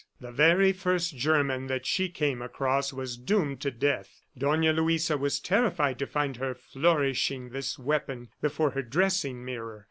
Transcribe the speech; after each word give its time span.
The 0.19 0.31
very 0.31 0.73
first 0.73 1.15
German 1.15 1.67
that 1.67 1.85
she 1.85 2.09
came 2.09 2.41
across 2.41 2.91
was 2.91 3.17
doomed 3.17 3.61
to 3.61 3.69
death. 3.69 4.23
Dona 4.35 4.73
Luisa 4.73 5.15
was 5.15 5.39
terrified 5.39 5.99
to 5.99 6.07
find 6.07 6.37
her 6.37 6.55
flourishing 6.55 7.49
this 7.49 7.77
weapon 7.77 8.29
before 8.41 8.71
her 8.71 8.81
dressing 8.81 9.45
mirror. 9.45 9.79